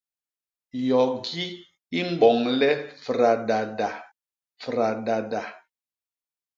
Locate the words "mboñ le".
2.11-2.71